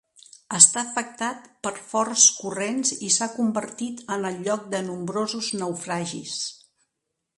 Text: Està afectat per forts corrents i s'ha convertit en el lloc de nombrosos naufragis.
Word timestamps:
Està 0.59 0.79
afectat 0.83 1.43
per 1.67 1.71
forts 1.91 2.23
corrents 2.37 2.93
i 3.09 3.09
s'ha 3.17 3.27
convertit 3.35 4.01
en 4.17 4.27
el 4.31 4.41
lloc 4.49 4.67
de 4.73 4.81
nombrosos 4.89 5.51
naufragis. 5.61 6.41